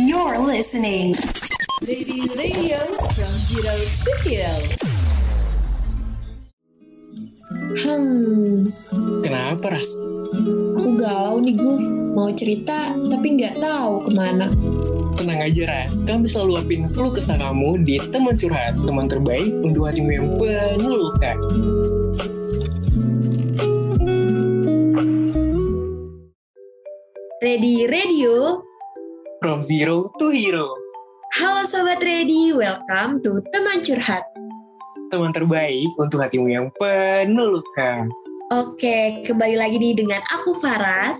You're 0.00 0.40
listening. 0.40 1.12
Lady 1.84 2.24
Radio 2.32 2.80
from 2.96 3.32
Zero 3.36 3.74
to 3.76 4.12
Hero. 4.24 4.56
Hmm, 7.84 8.72
Kenapa, 9.20 9.76
Ras? 9.76 9.92
aku 10.80 10.96
galau 10.96 11.44
nih 11.44 11.52
Guf. 11.52 11.84
Mau 12.16 12.32
cerita 12.32 12.96
tapi 12.96 13.36
nggak 13.36 13.60
tahu 13.60 14.08
ke 14.08 14.10
mana. 14.16 14.48
Tenang 15.20 15.44
aja, 15.44 15.62
Ras. 15.68 16.00
Kami 16.08 16.24
bisa 16.24 16.40
luapin 16.48 16.88
keluh 16.88 17.12
kesah 17.12 17.36
kamu 17.36 17.84
di 17.84 18.00
teman 18.08 18.40
curhat, 18.40 18.72
teman 18.88 19.04
terbaik 19.04 19.52
untuk 19.60 19.84
hatimu 19.84 20.10
yang 20.16 20.28
penuh 20.40 20.96
luka. 20.96 21.36
Ready 27.44 27.84
Radio. 27.84 28.69
From 29.40 29.64
zero 29.64 30.12
to 30.20 30.28
hero. 30.36 30.68
Halo 31.40 31.64
Sobat 31.64 32.04
Ready, 32.04 32.52
welcome 32.52 33.24
to 33.24 33.40
Teman 33.56 33.80
Curhat. 33.80 34.20
Teman 35.08 35.32
terbaik 35.32 35.88
untuk 35.96 36.20
hatimu 36.20 36.52
yang 36.52 36.68
penuh 36.76 37.56
luka. 37.56 38.04
Oke, 38.52 39.24
kembali 39.24 39.56
lagi 39.56 39.80
nih 39.80 39.96
dengan 39.96 40.20
aku 40.28 40.60
Faras. 40.60 41.16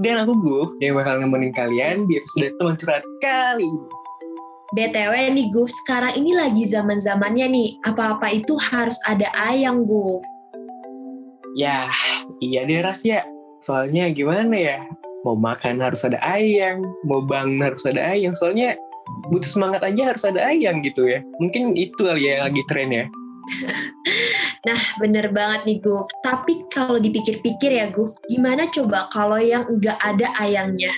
Dan 0.00 0.24
aku 0.24 0.40
Guf, 0.40 0.72
yang 0.80 0.96
bakal 0.96 1.20
nemenin 1.20 1.52
kalian 1.52 2.08
di 2.08 2.16
episode 2.16 2.56
teman 2.56 2.80
curhat 2.80 3.04
kali 3.20 3.68
ini. 3.68 3.88
BTW 4.72 5.12
nih 5.36 5.52
Guf, 5.52 5.68
sekarang 5.84 6.16
ini 6.16 6.32
lagi 6.32 6.64
zaman-zamannya 6.64 7.44
nih. 7.52 7.68
Apa-apa 7.84 8.32
itu 8.32 8.56
harus 8.56 8.96
ada 9.04 9.28
ayang 9.36 9.84
Guf. 9.84 10.24
Ya, 11.60 11.92
iya 12.40 12.64
deh 12.64 12.80
Ras 12.80 13.04
ya. 13.04 13.20
Soalnya 13.60 14.08
gimana 14.16 14.56
ya? 14.56 14.80
Mau 15.26 15.34
makan 15.34 15.82
harus 15.82 16.06
ada 16.06 16.18
ayang, 16.22 16.82
mau 17.02 17.22
bangun 17.24 17.58
harus 17.62 17.82
ada 17.86 18.14
ayang. 18.14 18.34
Soalnya 18.38 18.78
butuh 19.32 19.50
semangat 19.50 19.82
aja 19.82 20.14
harus 20.14 20.22
ada 20.22 20.44
ayang 20.46 20.78
gitu 20.84 21.08
ya. 21.08 21.24
Mungkin 21.42 21.74
itu 21.74 21.98
kali 21.98 22.28
ya 22.28 22.38
yang 22.38 22.44
lagi 22.50 22.62
tren 22.70 22.90
ya. 22.92 23.06
Nah, 24.66 24.82
bener 24.98 25.30
banget 25.30 25.64
nih 25.64 25.78
Guf. 25.78 26.04
Tapi 26.20 26.66
kalau 26.68 26.98
dipikir-pikir 26.98 27.78
ya 27.78 27.88
Guf, 27.94 28.10
gimana 28.26 28.66
coba 28.68 29.06
kalau 29.14 29.38
yang 29.38 29.64
nggak 29.64 29.96
ada 30.02 30.34
ayangnya? 30.42 30.90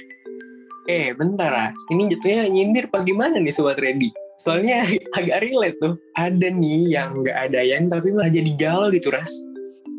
Eh, 0.89 1.13
bentar 1.13 1.53
Ras. 1.53 1.77
Ini 1.93 2.09
jatuhnya 2.17 2.49
nyindir 2.49 2.89
apa 2.89 3.05
gimana 3.05 3.37
nih 3.37 3.53
Sobat 3.53 3.77
Ready? 3.77 4.11
Soalnya 4.41 4.83
agak 5.19 5.45
relate 5.45 5.77
tuh. 5.79 5.95
Ada 6.17 6.49
nih 6.51 6.99
yang 6.99 7.21
nggak 7.21 7.37
ada 7.37 7.61
ayang 7.61 7.93
tapi 7.93 8.17
malah 8.17 8.33
jadi 8.33 8.51
galau 8.57 8.89
gitu 8.91 9.13
Ras. 9.13 9.31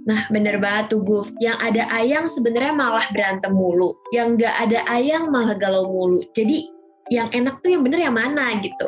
Nah, 0.02 0.26
bener 0.34 0.58
banget 0.58 0.98
tuh 0.98 1.02
Guf. 1.06 1.30
Yang 1.38 1.58
ada 1.62 1.84
ayang 1.94 2.26
sebenarnya 2.26 2.74
malah 2.74 3.06
berantem 3.14 3.54
mulu. 3.54 3.94
Yang 4.10 4.42
nggak 4.42 4.56
ada 4.68 4.80
ayang 4.90 5.30
malah 5.30 5.54
galau 5.54 5.86
mulu. 5.86 6.26
Jadi, 6.34 6.66
yang 7.14 7.30
enak 7.30 7.62
tuh 7.62 7.70
yang 7.76 7.84
bener 7.86 8.00
yang 8.02 8.16
mana 8.16 8.56
gitu. 8.58 8.88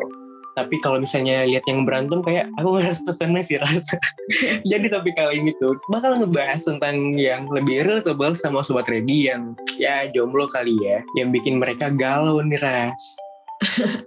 Tapi 0.53 0.77
kalau 0.85 1.01
misalnya 1.01 1.49
lihat 1.49 1.65
yang 1.65 1.81
berantem 1.81 2.21
kayak 2.21 2.45
aku 2.61 2.69
ngerasa 2.77 3.09
sana 3.13 3.41
sih 3.41 3.57
Ras. 3.57 3.89
jadi 4.69 4.85
topik 4.85 5.17
kali 5.17 5.41
ini 5.41 5.51
tuh 5.57 5.77
bakal 5.89 6.17
ngebahas 6.21 6.61
tentang 6.61 7.17
yang 7.17 7.49
lebih 7.49 7.85
relatable 7.85 8.37
sama 8.37 8.61
Sobat 8.61 8.85
Ready 8.85 9.33
yang 9.33 9.57
ya 9.81 10.05
jomblo 10.13 10.45
kali 10.49 10.77
ya. 10.85 11.01
Yang 11.17 11.41
bikin 11.41 11.57
mereka 11.57 11.89
galau 11.93 12.41
nih 12.41 12.61
Ras. 12.61 13.03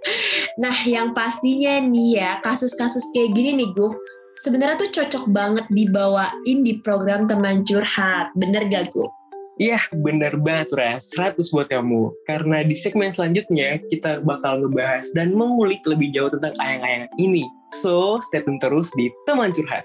Nah, 0.57 0.73
yang 0.89 1.13
pastinya 1.13 1.77
nih 1.77 2.17
ya, 2.17 2.31
kasus-kasus 2.41 3.13
kayak 3.13 3.37
gini 3.37 3.61
nih, 3.61 3.69
Guf, 3.77 3.93
sebenarnya 4.37 4.77
tuh 4.77 4.91
cocok 4.93 5.25
banget 5.33 5.65
dibawain 5.73 6.57
di 6.61 6.79
program 6.85 7.25
teman 7.25 7.65
curhat. 7.65 8.29
Bener 8.37 8.69
gak, 8.69 8.93
Guf? 8.93 9.09
Iya, 9.57 9.81
bener 9.89 10.37
banget 10.37 10.69
Ras. 10.77 11.09
100 11.17 11.49
buat 11.49 11.65
kamu. 11.65 12.13
Karena 12.29 12.61
di 12.61 12.77
segmen 12.77 13.09
selanjutnya 13.09 13.81
kita 13.89 14.21
bakal 14.21 14.61
ngebahas 14.61 15.09
dan 15.17 15.33
mengulik 15.33 15.81
lebih 15.89 16.13
jauh 16.13 16.29
tentang 16.29 16.53
ayang-ayang 16.61 17.09
ini. 17.17 17.41
So, 17.73 18.21
stay 18.29 18.45
tune 18.45 18.61
terus 18.61 18.93
di 18.93 19.09
Teman 19.25 19.49
Curhat. 19.49 19.81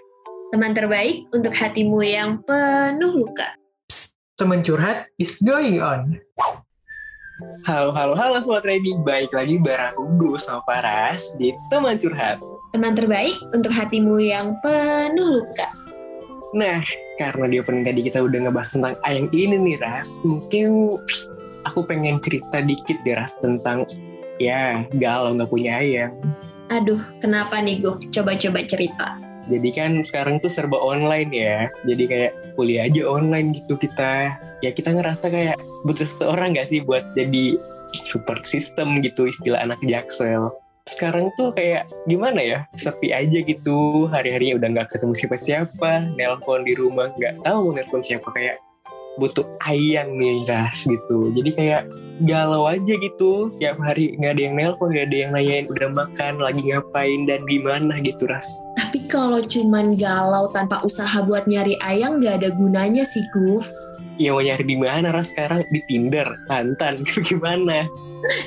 Teman 0.52 0.76
terbaik 0.76 1.24
untuk 1.32 1.56
hatimu 1.56 2.04
yang 2.04 2.44
penuh 2.44 3.24
luka. 3.24 3.56
Teman 4.36 4.60
Curhat 4.60 5.08
is 5.16 5.40
going 5.40 5.80
on. 5.80 6.20
Halo, 7.64 7.96
halo, 7.96 8.12
halo 8.12 8.44
Sobat 8.44 8.68
Ready. 8.68 8.92
Baik 9.08 9.32
lagi 9.32 9.56
bareng 9.56 9.96
Gus 10.20 10.44
sama 10.44 10.60
Paras 10.68 11.32
di 11.40 11.56
Teman 11.72 11.96
Curhat. 11.96 12.51
Teman 12.72 12.96
terbaik 12.96 13.36
untuk 13.52 13.68
hatimu 13.68 14.16
yang 14.16 14.56
penuh 14.64 15.40
luka. 15.44 15.68
Nah, 16.56 16.80
karena 17.20 17.44
di 17.48 17.56
opening 17.60 17.84
tadi 17.84 18.00
kita 18.00 18.24
udah 18.24 18.48
ngebahas 18.48 18.72
tentang 18.72 18.94
ayang 19.04 19.28
ini 19.36 19.56
nih 19.60 19.76
Ras, 19.76 20.20
mungkin 20.24 20.96
aku 21.68 21.84
pengen 21.84 22.16
cerita 22.24 22.64
dikit 22.64 22.96
deh 23.04 23.12
Ras 23.12 23.36
tentang 23.40 23.84
ya 24.40 24.88
galau 24.96 25.36
nggak 25.36 25.52
punya 25.52 25.84
ayang. 25.84 26.12
Aduh, 26.72 27.00
kenapa 27.20 27.60
nih, 27.60 27.84
Guf? 27.84 28.00
Coba-coba 28.08 28.64
cerita. 28.64 29.20
Jadi 29.52 29.68
kan 29.74 30.00
sekarang 30.00 30.40
tuh 30.40 30.48
serba 30.48 30.80
online 30.80 31.28
ya, 31.28 31.68
jadi 31.84 32.04
kayak 32.08 32.32
kuliah 32.56 32.88
aja 32.88 33.04
online 33.04 33.52
gitu 33.52 33.76
kita. 33.76 34.32
Ya 34.64 34.70
kita 34.72 34.96
ngerasa 34.96 35.28
kayak 35.28 35.60
butuh 35.84 36.08
seseorang 36.08 36.56
nggak 36.56 36.72
sih 36.72 36.80
buat 36.80 37.04
jadi 37.12 37.60
support 38.08 38.48
system 38.48 39.04
gitu 39.04 39.28
istilah 39.28 39.60
anak 39.60 39.76
jaksel. 39.84 40.48
Sekarang 40.82 41.30
tuh 41.38 41.54
kayak 41.54 41.86
gimana 42.10 42.42
ya, 42.42 42.58
sepi 42.74 43.14
aja 43.14 43.38
gitu, 43.38 44.10
hari-harinya 44.10 44.58
udah 44.58 44.68
nggak 44.74 44.88
ketemu 44.90 45.14
siapa-siapa, 45.14 46.10
nelpon 46.18 46.66
di 46.66 46.74
rumah 46.74 47.14
nggak 47.14 47.46
tahu 47.46 47.70
mau 47.70 47.74
nelpon 47.78 48.02
siapa. 48.02 48.26
Kayak 48.34 48.58
butuh 49.14 49.46
ayang 49.62 50.18
nih 50.18 50.42
ras 50.42 50.82
gitu. 50.82 51.30
Jadi 51.38 51.50
kayak 51.54 51.82
galau 52.26 52.66
aja 52.66 52.98
gitu. 52.98 53.54
Tiap 53.62 53.78
hari 53.78 54.18
nggak 54.18 54.32
ada 54.34 54.42
yang 54.42 54.54
nelpon 54.58 54.90
nggak 54.90 55.06
ada 55.06 55.16
yang 55.22 55.30
nanyain 55.30 55.66
udah 55.70 55.88
makan 55.94 56.34
lagi 56.42 56.62
ngapain 56.66 57.30
dan 57.30 57.46
gimana? 57.46 58.02
Gitu 58.02 58.26
ras. 58.26 58.50
Tapi 58.74 59.06
kalau 59.06 59.38
cuman 59.38 59.94
galau 59.94 60.50
tanpa 60.50 60.82
usaha 60.82 61.22
buat 61.22 61.46
nyari 61.46 61.78
ayang 61.78 62.18
nggak 62.18 62.42
ada 62.42 62.50
gunanya 62.58 63.06
sih, 63.06 63.22
Guf. 63.30 63.70
Ya 64.20 64.30
mau 64.32 64.42
nyari 64.44 64.64
di 64.64 64.76
mana 64.76 65.08
ras 65.12 65.32
sekarang 65.32 65.64
di 65.72 65.80
Tinder 65.88 66.28
Tantan 66.48 67.00
gimana 67.28 67.88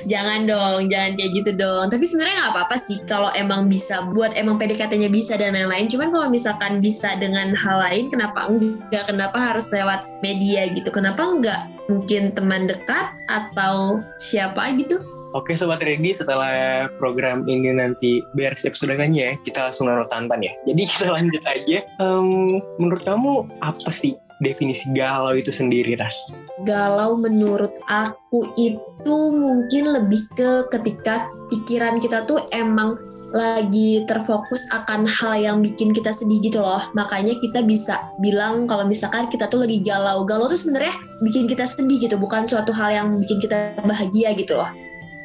Jangan 0.07 0.47
dong, 0.47 0.87
jangan 0.87 1.19
kayak 1.19 1.31
gitu 1.35 1.51
dong. 1.59 1.91
Tapi 1.91 2.07
sebenarnya 2.07 2.47
nggak 2.47 2.53
apa-apa 2.55 2.75
sih 2.79 3.03
kalau 3.03 3.27
emang 3.35 3.67
bisa 3.67 4.07
buat 4.07 4.31
emang 4.39 4.55
PDKT-nya 4.55 5.11
bisa 5.11 5.35
dan 5.35 5.51
lain-lain. 5.51 5.91
Cuman 5.91 6.15
kalau 6.15 6.27
misalkan 6.31 6.79
bisa 6.79 7.19
dengan 7.19 7.51
hal 7.51 7.83
lain, 7.83 8.07
kenapa 8.07 8.47
enggak? 8.47 9.03
Kenapa 9.03 9.37
harus 9.51 9.67
lewat 9.75 10.07
media 10.23 10.71
gitu? 10.71 10.87
Kenapa 10.95 11.27
enggak? 11.27 11.67
Mungkin 11.91 12.31
teman 12.31 12.71
dekat 12.71 13.11
atau 13.27 13.99
siapa 14.15 14.71
gitu? 14.79 15.03
Oke 15.35 15.51
Sobat 15.59 15.83
Ready, 15.83 16.15
setelah 16.15 16.87
program 16.95 17.43
ini 17.51 17.75
nanti 17.75 18.23
beres 18.31 18.63
episode 18.63 18.95
ya, 18.95 19.35
kita 19.43 19.67
langsung 19.67 19.91
naruh 19.91 20.07
Tantan 20.07 20.39
ya. 20.39 20.55
Jadi 20.63 20.87
kita 20.95 21.11
lanjut 21.11 21.43
aja. 21.43 21.83
Em, 21.99 22.63
menurut 22.79 23.03
kamu 23.03 23.43
apa 23.59 23.91
sih 23.91 24.15
definisi 24.43 24.91
galau 24.91 25.35
itu 25.35 25.51
sendiri, 25.53 25.95
Ras? 25.99 26.35
Galau 26.63 27.19
menurut 27.19 27.71
aku 27.87 28.51
itu 28.59 29.15
mungkin 29.31 29.83
lebih 29.95 30.25
ke 30.35 30.67
ketika 30.71 31.29
pikiran 31.51 31.99
kita 32.01 32.25
tuh 32.25 32.43
emang 32.51 32.97
lagi 33.35 34.07
terfokus 34.07 34.63
akan 34.71 35.03
hal 35.03 35.35
yang 35.35 35.57
bikin 35.59 35.91
kita 35.91 36.15
sedih 36.15 36.39
gitu 36.39 36.63
loh. 36.63 36.87
Makanya 36.95 37.35
kita 37.43 37.67
bisa 37.67 38.15
bilang 38.23 38.63
kalau 38.63 38.87
misalkan 38.87 39.27
kita 39.27 39.51
tuh 39.51 39.67
lagi 39.67 39.83
galau. 39.83 40.23
Galau 40.23 40.47
tuh 40.47 40.55
sebenarnya 40.55 40.95
bikin 41.19 41.43
kita 41.49 41.67
sedih 41.67 41.99
gitu, 41.99 42.15
bukan 42.15 42.47
suatu 42.47 42.71
hal 42.71 42.95
yang 42.95 43.07
bikin 43.19 43.43
kita 43.43 43.75
bahagia 43.83 44.31
gitu 44.39 44.55
loh. 44.55 44.71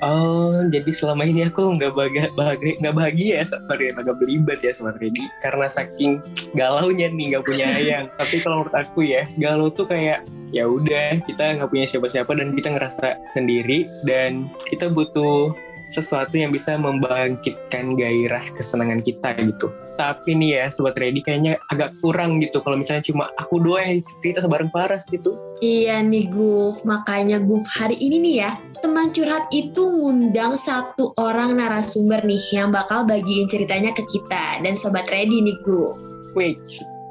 Oh, 0.01 0.57
jadi 0.73 0.89
selama 0.97 1.29
ini 1.29 1.45
aku 1.45 1.77
nggak 1.77 1.93
bahagia, 1.93 2.33
bahagia, 2.33 2.73
nggak 2.81 2.97
bahagia, 2.97 3.39
so- 3.45 3.61
sorry, 3.69 3.93
agak 3.93 4.17
belibet 4.17 4.65
ya 4.65 4.73
Sobat 4.73 4.97
Ready, 4.97 5.29
karena 5.45 5.69
saking 5.69 6.25
galaunya 6.57 7.13
nih 7.13 7.37
nggak 7.37 7.45
punya 7.45 7.69
ayang. 7.79 8.09
Tapi 8.17 8.41
kalau 8.41 8.65
menurut 8.65 8.73
aku 8.73 9.05
ya, 9.05 9.29
galau 9.37 9.69
tuh 9.69 9.85
kayak 9.85 10.25
ya 10.51 10.65
udah 10.67 11.21
kita 11.29 11.61
nggak 11.61 11.71
punya 11.71 11.87
siapa-siapa 11.87 12.33
dan 12.35 12.57
kita 12.57 12.75
ngerasa 12.75 13.21
sendiri 13.31 13.87
dan 14.03 14.49
kita 14.67 14.89
butuh 14.91 15.53
sesuatu 15.91 16.39
yang 16.39 16.55
bisa 16.55 16.79
membangkitkan 16.79 17.99
gairah 17.99 18.47
kesenangan 18.55 19.03
kita 19.03 19.35
gitu. 19.43 19.69
Tapi 19.99 20.33
nih 20.33 20.51
ya 20.57 20.65
Sobat 20.73 20.97
Ready 20.97 21.21
kayaknya 21.21 21.61
agak 21.69 21.93
kurang 22.01 22.41
gitu 22.41 22.65
kalau 22.65 22.81
misalnya 22.81 23.05
cuma 23.05 23.29
aku 23.37 23.61
doang 23.61 23.85
yang 23.85 24.01
cerita 24.23 24.47
bareng 24.49 24.73
Paras 24.73 25.05
gitu. 25.11 25.37
Iya 25.61 26.01
nih 26.01 26.33
Guf, 26.33 26.81
makanya 26.89 27.43
Guf 27.45 27.67
hari 27.77 28.01
ini 28.01 28.17
nih 28.23 28.35
ya, 28.47 28.51
teman 28.81 29.13
curhat 29.13 29.45
itu 29.53 29.83
ngundang 29.85 30.57
satu 30.57 31.13
orang 31.21 31.61
narasumber 31.61 32.25
nih 32.25 32.41
yang 32.57 32.73
bakal 32.73 33.05
bagiin 33.05 33.45
ceritanya 33.45 33.93
ke 33.93 34.01
kita. 34.09 34.65
Dan 34.65 34.79
Sobat 34.79 35.13
Ready 35.13 35.45
nih 35.45 35.59
Guf. 35.69 36.01
Wait, 36.33 36.63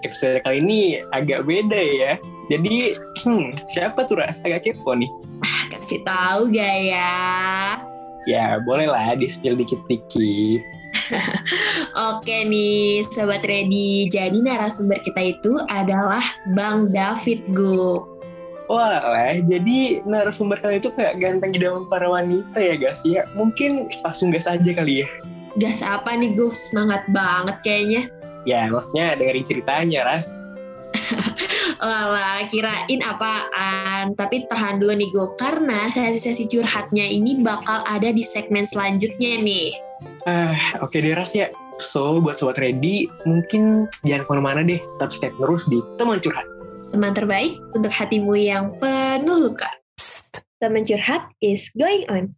episode 0.01 0.41
kali 0.47 0.63
ini 0.63 0.81
agak 1.11 1.45
beda 1.45 1.77
ya. 1.77 2.13
Jadi, 2.49 2.97
hmm, 2.97 3.61
siapa 3.69 4.09
tuh 4.09 4.17
Ras? 4.17 4.41
Agak 4.41 4.65
kepo 4.65 4.97
nih. 4.97 5.11
Ah, 5.45 5.69
Kasih 5.69 6.01
tahu 6.01 6.49
gak 6.49 6.75
ya? 6.81 7.78
Ya, 8.27 8.59
bolehlah 8.63 9.15
di-spill 9.15 9.55
dikit-dikit. 9.55 10.61
Oke 12.09 12.45
nih, 12.45 13.05
Sobat 13.13 13.45
Ready. 13.45 14.09
Jadi 14.09 14.41
narasumber 14.41 14.99
kita 15.01 15.21
itu 15.37 15.59
adalah 15.69 16.23
Bang 16.53 16.89
David 16.91 17.45
Guf. 17.53 18.05
Walah, 18.69 19.33
jadi 19.49 20.05
narasumber 20.05 20.61
kali 20.61 20.77
itu 20.77 20.93
kayak 20.93 21.17
ganteng 21.17 21.49
di 21.49 21.57
dalam 21.57 21.89
para 21.89 22.05
wanita 22.05 22.61
ya 22.61 22.77
guys 22.77 23.01
ya. 23.01 23.25
Mungkin 23.33 23.89
langsung 24.05 24.29
gas 24.29 24.45
aja 24.45 24.69
kali 24.77 25.01
ya. 25.01 25.07
Gas 25.57 25.81
apa 25.81 26.13
nih 26.13 26.37
Guf? 26.37 26.53
Semangat 26.53 27.01
banget 27.09 27.57
kayaknya. 27.65 28.13
Ya 28.45 28.69
maksudnya 28.69 29.17
dengerin 29.17 29.45
ceritanya 29.45 30.05
Ras. 30.05 30.37
Walah, 31.79 32.43
kirain 32.51 32.99
apaan. 32.99 34.11
Tapi 34.11 34.43
tahan 34.51 34.83
dulu 34.83 34.93
nih 34.99 35.09
Guf. 35.15 35.39
Karena 35.39 35.87
sesi-sesi 35.87 36.43
curhatnya 36.51 37.07
ini 37.07 37.39
bakal 37.39 37.87
ada 37.87 38.11
di 38.11 38.19
segmen 38.19 38.67
selanjutnya 38.67 39.39
nih. 39.39 39.71
Ah, 40.27 40.55
oke 40.83 40.99
deh 40.99 41.15
Ras 41.15 41.31
ya. 41.35 41.47
So, 41.79 42.19
buat 42.19 42.35
Sobat 42.35 42.59
Ready, 42.59 43.07
mungkin 43.23 43.87
jangan 44.03 44.27
ke 44.27 44.29
mana-mana 44.35 44.61
deh. 44.67 44.83
Tetap 44.99 45.15
stay 45.15 45.31
terus 45.31 45.63
di 45.71 45.79
Teman 45.95 46.19
Curhat. 46.19 46.43
Teman 46.91 47.15
terbaik 47.15 47.55
untuk 47.71 47.91
hatimu 47.95 48.35
yang 48.35 48.75
penuh 48.75 49.39
luka. 49.39 49.71
Teman 50.59 50.83
curhat 50.83 51.31
is 51.39 51.71
going 51.71 52.03
on. 52.11 52.35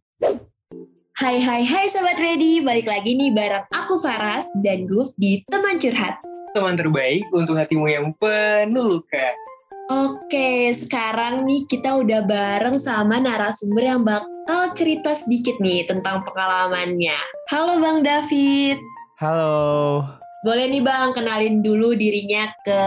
Hai 1.18 1.42
hai 1.42 1.66
hai 1.66 1.90
Sobat 1.90 2.22
Ready, 2.22 2.62
balik 2.62 2.86
lagi 2.86 3.18
nih 3.18 3.34
bareng 3.34 3.66
aku 3.74 3.98
Faras 3.98 4.46
dan 4.62 4.86
Guf 4.86 5.10
di 5.18 5.42
Teman 5.50 5.82
Curhat. 5.82 6.22
Teman 6.52 6.76
terbaik 6.76 7.24
untuk 7.32 7.56
hatimu 7.56 7.88
yang 7.88 8.12
penuh 8.12 9.00
luka. 9.00 9.32
Oke, 9.88 10.68
sekarang 10.76 11.48
nih 11.48 11.64
kita 11.64 11.96
udah 11.96 12.28
bareng 12.28 12.76
sama 12.76 13.16
narasumber 13.16 13.80
yang 13.80 14.04
bakal 14.04 14.68
cerita 14.76 15.16
sedikit 15.16 15.56
nih 15.64 15.88
tentang 15.88 16.20
pengalamannya. 16.20 17.16
Halo 17.48 17.80
Bang 17.80 18.04
David. 18.04 18.76
Halo. 19.16 20.04
Boleh 20.44 20.68
nih 20.68 20.84
Bang 20.84 21.16
kenalin 21.16 21.64
dulu 21.64 21.96
dirinya 21.96 22.52
ke 22.60 22.80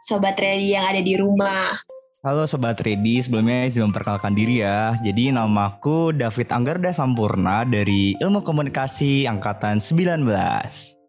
Sobat 0.00 0.40
Ready 0.40 0.72
yang 0.72 0.88
ada 0.88 1.04
di 1.04 1.12
rumah. 1.12 1.76
Halo 2.24 2.48
Sobat 2.48 2.80
Ready, 2.80 3.20
sebelumnya 3.20 3.68
izin 3.68 3.92
memperkenalkan 3.92 4.32
diri 4.32 4.64
ya. 4.64 4.96
Jadi 5.04 5.28
namaku 5.28 6.16
David 6.16 6.48
Anggarda 6.48 6.88
Sampurna 6.96 7.68
dari 7.68 8.16
Ilmu 8.16 8.40
Komunikasi 8.40 9.28
Angkatan 9.28 9.76
19. 9.76 10.99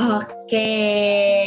Oke, 0.00 0.72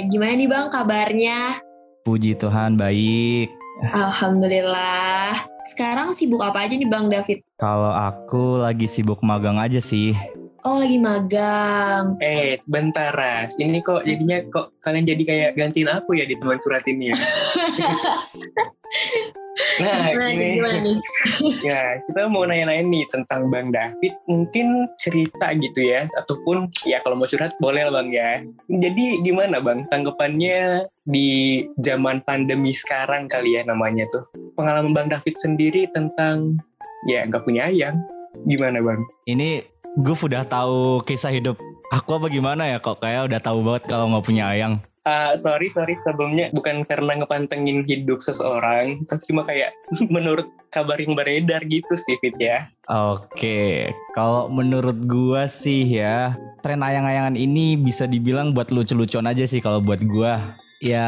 gimana 0.06 0.38
nih 0.38 0.46
Bang 0.46 0.70
kabarnya? 0.70 1.58
Puji 2.06 2.38
Tuhan 2.38 2.78
baik. 2.78 3.50
Alhamdulillah. 3.90 5.42
Sekarang 5.66 6.14
sibuk 6.14 6.46
apa 6.46 6.70
aja 6.70 6.78
nih 6.78 6.86
Bang 6.86 7.10
David? 7.10 7.42
Kalau 7.58 7.90
aku 7.90 8.62
lagi 8.62 8.86
sibuk 8.86 9.26
magang 9.26 9.58
aja 9.58 9.82
sih. 9.82 10.14
Oh 10.62 10.78
lagi 10.78 11.02
magang. 11.02 12.22
Eh, 12.22 12.62
bentar 12.70 13.18
Ras. 13.18 13.58
Ini 13.58 13.82
kok 13.82 14.06
jadinya 14.06 14.38
kok 14.46 14.78
kalian 14.82 15.06
jadi 15.10 15.24
kayak 15.26 15.52
gantiin 15.58 15.90
aku 15.90 16.14
ya 16.14 16.30
di 16.30 16.38
teman 16.38 16.62
curhat 16.62 16.86
ini 16.86 17.10
ya. 17.10 17.18
nah, 19.82 20.12
Gimana 20.12 20.32
nih, 20.32 20.36
gini. 20.36 20.56
gimana 20.58 20.80
nih? 20.82 20.98
Ya, 21.68 21.84
kita 22.06 22.22
mau 22.30 22.44
nanya-nanya 22.46 22.84
nih 22.86 23.04
tentang 23.10 23.50
Bang 23.50 23.74
David. 23.74 24.14
Mungkin 24.30 24.86
cerita 25.02 25.52
gitu 25.58 25.82
ya. 25.82 26.06
Ataupun 26.14 26.70
ya 26.86 27.02
kalau 27.02 27.18
mau 27.18 27.28
curhat 27.28 27.58
boleh 27.58 27.86
lah 27.90 27.94
Bang 28.02 28.10
ya. 28.14 28.42
Jadi 28.70 29.22
gimana 29.26 29.60
Bang 29.60 29.86
tanggapannya 29.90 30.86
di 31.06 31.64
zaman 31.82 32.22
pandemi 32.26 32.72
sekarang 32.74 33.26
kali 33.30 33.58
ya 33.58 33.62
namanya 33.66 34.06
tuh. 34.14 34.26
Pengalaman 34.54 34.94
Bang 34.94 35.08
David 35.10 35.36
sendiri 35.38 35.90
tentang 35.90 36.62
ya 37.10 37.26
nggak 37.26 37.44
punya 37.46 37.70
ayang. 37.70 37.98
Gimana 38.46 38.84
Bang? 38.84 39.02
Ini 39.26 39.64
gue 39.96 40.12
udah 40.12 40.44
tahu 40.44 41.00
kisah 41.08 41.32
hidup 41.32 41.56
aku 41.88 42.20
apa 42.20 42.28
gimana 42.28 42.68
ya 42.68 42.84
kok 42.84 43.00
kayak 43.00 43.32
udah 43.32 43.40
tahu 43.40 43.64
banget 43.64 43.84
kalau 43.88 44.12
nggak 44.12 44.26
punya 44.28 44.52
ayang. 44.52 44.84
Ah, 45.06 45.38
sorry, 45.38 45.70
sorry 45.70 45.94
sebelumnya 46.02 46.50
bukan 46.50 46.82
karena 46.82 47.22
ngepantengin 47.22 47.86
hidup 47.86 48.18
seseorang, 48.26 49.06
tapi 49.06 49.22
cuma 49.30 49.46
kayak 49.46 49.72
menurut 50.16 50.50
kabar 50.74 50.98
yang 50.98 51.14
beredar 51.14 51.62
gitu 51.70 51.94
sih 51.94 52.18
Fit 52.18 52.34
ya. 52.42 52.74
Oke, 52.90 53.94
kalau 54.18 54.50
menurut 54.50 54.98
gua 55.06 55.46
sih 55.46 55.86
ya, 55.86 56.34
tren 56.66 56.82
ayang-ayangan 56.82 57.38
ini 57.38 57.78
bisa 57.78 58.10
dibilang 58.10 58.58
buat 58.58 58.74
lucu-lucuan 58.74 59.30
aja 59.30 59.46
sih 59.46 59.62
kalau 59.62 59.78
buat 59.80 60.02
gua. 60.10 60.58
Ya 60.82 61.08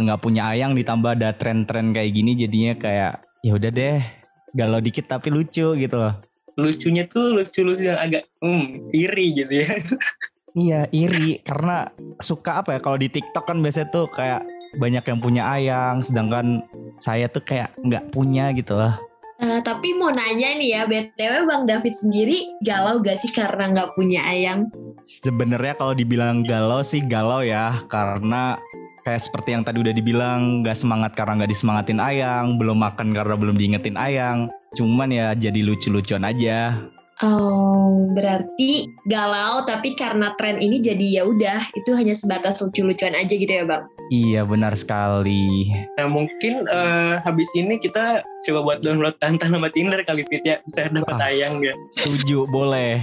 nggak 0.00 0.24
punya 0.24 0.48
ayang 0.50 0.72
ditambah 0.72 1.20
ada 1.20 1.36
tren-tren 1.36 1.92
kayak 1.92 2.16
gini 2.16 2.32
jadinya 2.34 2.72
kayak 2.80 3.12
ya 3.44 3.52
udah 3.54 3.70
deh, 3.70 4.00
galau 4.56 4.80
dikit 4.80 5.04
tapi 5.04 5.28
lucu 5.28 5.76
gitu 5.76 5.96
loh. 6.00 6.16
Lucunya 6.54 7.04
tuh 7.06 7.34
lucu-lucu 7.34 7.90
yang 7.90 7.98
agak 7.98 8.22
hmm, 8.38 8.94
iri 8.94 9.26
gitu 9.34 9.54
ya. 9.66 9.74
Iya 10.54 10.86
iri 10.94 11.42
karena 11.42 11.90
suka 12.22 12.62
apa 12.62 12.78
ya 12.78 12.80
kalau 12.80 12.94
di 12.94 13.10
TikTok 13.10 13.42
kan 13.42 13.58
biasanya 13.58 13.90
tuh 13.90 14.06
kayak 14.06 14.46
banyak 14.78 15.02
yang 15.02 15.18
punya 15.18 15.42
ayang, 15.50 15.98
sedangkan 16.02 16.62
saya 16.94 17.26
tuh 17.26 17.42
kayak 17.42 17.74
nggak 17.82 18.14
punya 18.14 18.54
gitu 18.54 18.78
loh. 18.78 18.94
Eh, 19.42 19.60
tapi 19.66 19.98
mau 19.98 20.14
nanya 20.14 20.54
nih 20.54 20.78
ya, 20.78 20.82
BTW 20.86 21.50
Bang 21.50 21.66
David 21.66 21.98
sendiri 21.98 22.54
galau 22.62 23.02
gak 23.02 23.18
sih 23.18 23.34
karena 23.34 23.66
nggak 23.74 23.98
punya 23.98 24.22
ayang? 24.30 24.70
Sebenarnya 25.02 25.74
kalau 25.74 25.90
dibilang 25.90 26.46
galau 26.46 26.86
sih 26.86 27.02
galau 27.02 27.42
ya 27.42 27.74
karena 27.90 28.62
kayak 29.02 29.20
seperti 29.20 29.52
yang 29.52 29.66
tadi 29.66 29.82
udah 29.82 29.92
dibilang 29.92 30.62
nggak 30.62 30.78
semangat 30.78 31.12
karena 31.18 31.42
nggak 31.42 31.50
disemangatin 31.50 32.00
ayang, 32.00 32.56
belum 32.62 32.78
makan 32.78 33.10
karena 33.10 33.34
belum 33.34 33.58
diingetin 33.58 33.98
ayang. 33.98 34.48
Cuman 34.74 35.08
ya 35.08 35.32
jadi 35.32 35.62
lucu-lucuan 35.62 36.22
aja. 36.22 36.74
Oh, 37.22 38.10
berarti 38.10 38.90
galau 39.06 39.62
tapi 39.62 39.94
karena 39.94 40.34
tren 40.34 40.58
ini 40.58 40.82
jadi 40.82 41.06
ya 41.08 41.22
udah 41.22 41.70
itu 41.70 41.94
hanya 41.94 42.10
sebatas 42.10 42.58
lucu-lucuan 42.58 43.14
aja 43.14 43.30
gitu 43.30 43.46
ya 43.46 43.62
Bang? 43.62 43.86
Iya 44.10 44.42
benar 44.42 44.74
sekali. 44.74 45.70
Nah 45.94 46.10
mungkin 46.10 46.66
eh, 46.66 47.14
habis 47.22 47.46
ini 47.54 47.78
kita 47.78 48.18
coba 48.18 48.58
buat 48.66 48.78
download 48.82 49.14
Tantan 49.22 49.54
nama 49.54 49.70
Tinder 49.70 50.02
kali 50.02 50.26
Fit 50.26 50.42
ya. 50.42 50.58
Bisa 50.66 50.90
dapat 50.90 51.14
Ah. 51.14 51.30
ayang 51.30 51.62
ya. 51.62 51.70
Setuju 51.94 52.50
boleh. 52.50 52.98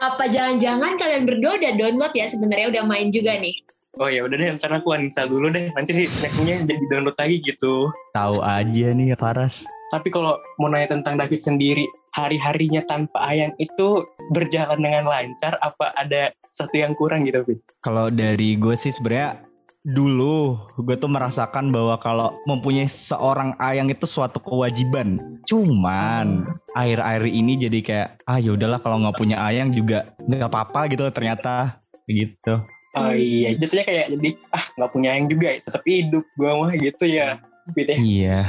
Apa 0.00 0.24
jangan-jangan 0.24 0.96
kalian 0.96 1.28
berdua 1.28 1.60
udah 1.60 1.72
download 1.76 2.12
ya 2.16 2.26
sebenarnya 2.32 2.72
udah 2.72 2.84
main 2.88 3.12
juga 3.12 3.36
nih? 3.36 3.52
Oh 4.00 4.08
ya 4.08 4.24
udah 4.24 4.40
deh, 4.40 4.56
ntar 4.56 4.72
aku 4.72 4.96
uninstall 4.96 5.28
dulu 5.28 5.52
deh. 5.52 5.68
Nanti 5.76 5.92
next-nya 5.92 6.64
jadi 6.64 6.84
download 6.88 7.18
lagi 7.18 7.44
gitu. 7.44 7.92
Tahu 8.16 8.40
aja 8.40 8.86
nih 8.96 9.12
Faras. 9.12 9.68
Tapi 9.90 10.08
kalau 10.08 10.38
mau 10.62 10.70
nanya 10.70 10.94
tentang 10.94 11.18
David 11.18 11.42
sendiri, 11.42 11.84
hari-harinya 12.14 12.86
tanpa 12.86 13.26
ayang 13.26 13.50
itu 13.58 14.06
berjalan 14.30 14.78
dengan 14.78 15.04
lancar 15.10 15.58
apa 15.58 15.90
ada 15.98 16.30
satu 16.54 16.78
yang 16.78 16.94
kurang 16.94 17.26
gitu, 17.26 17.42
Fit? 17.42 17.58
Kalau 17.82 18.06
dari 18.06 18.54
gue 18.54 18.78
sih 18.78 18.94
sebenarnya 18.94 19.42
dulu 19.80 20.60
gue 20.84 20.92
tuh 21.00 21.08
merasakan 21.08 21.72
bahwa 21.72 21.96
kalau 21.96 22.36
mempunyai 22.44 22.84
seorang 22.86 23.56
ayang 23.58 23.90
itu 23.90 24.06
suatu 24.06 24.38
kewajiban. 24.38 25.18
Cuman 25.48 26.44
akhir-akhir 26.76 27.24
ini 27.26 27.52
jadi 27.58 27.78
kayak 27.82 28.08
ah 28.30 28.38
ya 28.38 28.54
udahlah 28.54 28.78
kalau 28.78 29.02
nggak 29.02 29.18
punya 29.18 29.42
ayang 29.42 29.74
juga 29.74 30.14
nggak 30.22 30.52
apa-apa 30.52 30.86
gitu 30.92 31.02
ternyata 31.10 31.80
gitu. 32.06 32.62
Oh 32.90 33.14
iya, 33.14 33.54
jatuhnya 33.54 33.86
kayak 33.86 34.06
jadi 34.18 34.28
ah 34.54 34.64
nggak 34.78 34.90
punya 34.90 35.08
ayang 35.14 35.26
juga, 35.30 35.48
tetap 35.62 35.82
hidup 35.86 36.24
gua 36.34 36.50
mah 36.58 36.74
gitu 36.74 37.04
ya. 37.06 37.38
Ya. 37.78 37.96
Iya. 37.96 38.40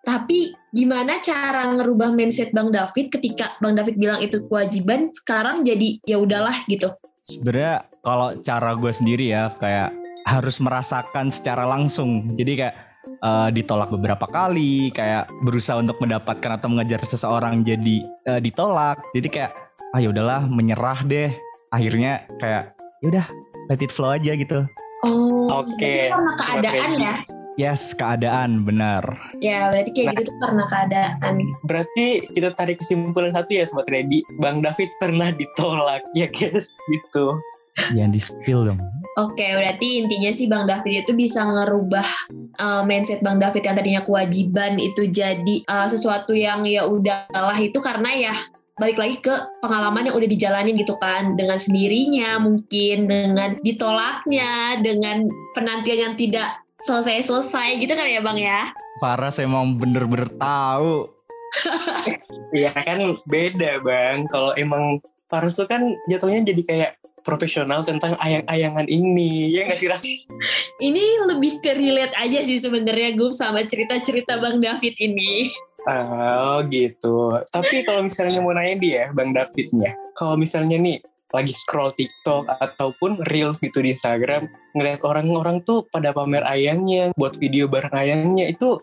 Tapi 0.00 0.56
gimana 0.72 1.20
cara 1.20 1.68
ngerubah 1.76 2.16
mindset 2.16 2.56
Bang 2.56 2.72
David 2.72 3.12
ketika 3.12 3.52
Bang 3.60 3.76
David 3.76 4.00
bilang 4.00 4.20
itu 4.24 4.40
kewajiban 4.48 5.12
sekarang 5.12 5.60
jadi 5.60 6.00
ya 6.08 6.16
udahlah 6.16 6.64
gitu? 6.66 6.88
Sebenarnya 7.20 7.84
kalau 8.00 8.32
cara 8.40 8.72
gue 8.72 8.92
sendiri 8.92 9.28
ya 9.28 9.52
kayak 9.60 9.92
harus 10.24 10.56
merasakan 10.60 11.28
secara 11.28 11.68
langsung. 11.68 12.32
Jadi 12.32 12.52
kayak 12.64 12.76
eh, 13.04 13.48
ditolak 13.52 13.92
beberapa 13.92 14.24
kali, 14.24 14.88
kayak 14.96 15.28
berusaha 15.44 15.76
untuk 15.80 16.00
mendapatkan 16.00 16.56
atau 16.56 16.68
mengejar 16.72 17.04
seseorang 17.04 17.60
jadi 17.60 17.96
eh, 18.24 18.40
ditolak. 18.40 19.04
Jadi 19.12 19.28
kayak 19.28 19.52
ah 19.92 20.00
ya 20.00 20.08
udahlah 20.08 20.48
menyerah 20.48 21.04
deh. 21.04 21.28
Akhirnya 21.70 22.24
kayak 22.40 22.72
ya 23.04 23.06
udah 23.12 23.26
let 23.68 23.80
it 23.84 23.92
flow 23.92 24.16
aja 24.16 24.32
gitu. 24.32 24.64
Oh, 25.00 25.64
Oke. 25.64 25.80
berarti 25.80 26.12
karena 26.12 26.32
keadaan 26.36 26.90
Sobat 26.92 27.00
ya? 27.00 27.39
Yes, 27.60 27.92
keadaan 27.92 28.64
benar. 28.64 29.04
Ya 29.36 29.68
berarti 29.68 29.92
kayak 29.92 30.08
Nah. 30.08 30.16
gitu 30.16 30.30
tuh 30.32 30.38
karena 30.40 30.64
keadaan. 30.64 31.34
Berarti 31.68 32.06
kita 32.32 32.56
tarik 32.56 32.80
kesimpulan 32.80 33.36
satu 33.36 33.52
ya 33.52 33.68
Sobat 33.68 33.84
Reddy, 33.92 34.24
Bang 34.40 34.64
David 34.64 34.88
pernah 34.96 35.28
ditolak 35.28 36.00
ya 36.16 36.24
guys, 36.32 36.72
gitu. 36.88 37.36
Jangan 37.92 38.12
di 38.16 38.20
spill 38.20 38.72
dong. 38.72 38.80
Oke, 39.20 39.44
berarti 39.44 40.00
intinya 40.00 40.32
sih 40.32 40.48
Bang 40.48 40.64
David 40.64 41.04
itu 41.04 41.12
bisa 41.12 41.44
ngerubah 41.44 42.08
uh, 42.56 42.82
mindset 42.88 43.20
Bang 43.20 43.36
David 43.36 43.60
yang 43.60 43.76
tadinya 43.76 44.02
kewajiban 44.08 44.80
itu 44.80 45.12
jadi 45.12 45.56
uh, 45.68 45.84
sesuatu 45.92 46.32
yang 46.32 46.64
ya 46.64 46.88
udahlah 46.88 47.60
itu 47.60 47.76
karena 47.76 48.08
ya 48.16 48.34
balik 48.80 48.96
lagi 48.96 49.16
ke 49.20 49.34
pengalaman 49.60 50.08
yang 50.08 50.16
udah 50.16 50.30
dijalanin 50.32 50.72
gitu 50.80 50.96
kan 50.96 51.36
dengan 51.36 51.60
sendirinya 51.60 52.40
mungkin 52.40 53.04
dengan 53.04 53.52
ditolaknya 53.60 54.80
dengan 54.80 55.28
penantian 55.52 56.00
yang 56.08 56.14
tidak 56.16 56.64
selesai-selesai 56.84 57.80
gitu 57.80 57.92
kan 57.92 58.06
ya 58.08 58.20
Bang 58.24 58.38
ya. 58.38 58.70
Faras 59.00 59.40
emang 59.40 59.76
bener-bener 59.76 60.28
tahu. 60.36 61.08
Iya 62.50 62.74
kan 62.74 62.98
beda 63.30 63.78
Bang, 63.86 64.26
kalau 64.26 64.50
emang 64.58 64.98
Paras 65.30 65.54
tuh 65.54 65.70
kan 65.70 65.94
jatuhnya 66.10 66.42
jadi 66.42 66.62
kayak 66.66 66.92
profesional 67.22 67.86
tentang 67.86 68.18
ayang-ayangan 68.18 68.90
ini, 68.90 69.54
ya 69.54 69.70
nggak 69.70 69.78
sih 69.78 69.86
Raf? 69.86 70.02
Ini 70.90 71.30
lebih 71.30 71.62
ke 71.62 71.78
relate 71.78 72.16
aja 72.18 72.42
sih 72.42 72.58
sebenarnya 72.58 73.14
gue 73.14 73.30
sama 73.30 73.62
cerita-cerita 73.62 74.42
Bang 74.42 74.58
David 74.58 74.96
ini. 74.98 75.46
Oh 75.86 76.64
gitu. 76.66 77.38
Tapi 77.52 77.84
kalau 77.84 78.04
misalnya 78.04 78.40
mau 78.42 78.50
nanya 78.50 78.76
dia, 78.80 79.02
Bang 79.14 79.30
Davidnya, 79.36 79.94
kalau 80.16 80.34
misalnya 80.34 80.80
nih 80.80 80.98
lagi 81.30 81.54
scroll 81.54 81.94
TikTok 81.94 82.50
ataupun 82.50 83.22
Reels 83.30 83.62
gitu 83.62 83.80
di 83.80 83.94
Instagram, 83.94 84.50
ngeliat 84.74 85.00
orang-orang 85.06 85.62
tuh 85.62 85.86
pada 85.88 86.10
pamer 86.10 86.42
ayangnya, 86.46 87.14
buat 87.14 87.38
video 87.38 87.70
bareng 87.70 87.94
ayangnya, 87.94 88.50
itu 88.50 88.78